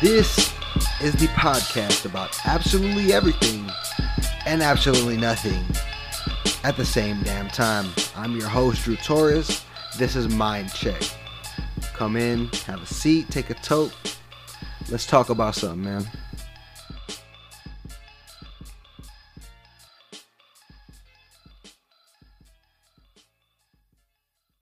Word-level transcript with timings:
This 0.00 0.54
is 1.02 1.12
the 1.14 1.26
podcast 1.34 2.04
about 2.04 2.38
absolutely 2.44 3.12
everything 3.12 3.68
and 4.46 4.62
absolutely 4.62 5.16
nothing 5.16 5.64
at 6.62 6.76
the 6.76 6.84
same 6.84 7.20
damn 7.24 7.48
time. 7.48 7.90
I'm 8.14 8.36
your 8.36 8.48
host, 8.48 8.84
Drew 8.84 8.94
Torres. 8.94 9.64
This 9.98 10.14
is 10.14 10.28
Mind 10.28 10.72
Check. 10.72 11.02
Come 11.94 12.14
in, 12.14 12.46
have 12.66 12.80
a 12.80 12.86
seat, 12.86 13.28
take 13.30 13.50
a 13.50 13.54
toke. 13.54 13.90
Let's 14.88 15.04
talk 15.04 15.30
about 15.30 15.56
something, 15.56 15.82
man. 15.82 16.08